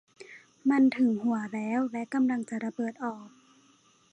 [0.69, 3.27] มันถึงหัวแล้วและกำลังจะระเบิดออก!